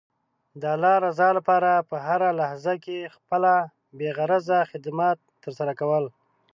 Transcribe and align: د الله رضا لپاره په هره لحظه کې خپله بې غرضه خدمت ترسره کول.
د 0.61 0.63
الله 0.75 0.95
رضا 1.07 1.29
لپاره 1.37 1.71
په 1.89 1.95
هره 2.07 2.29
لحظه 2.39 2.73
کې 2.83 3.11
خپله 3.15 3.53
بې 3.97 4.09
غرضه 4.17 4.59
خدمت 4.71 5.17
ترسره 5.43 5.73
کول. 5.79 6.05